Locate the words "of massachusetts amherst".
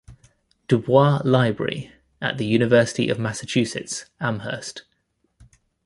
3.07-4.83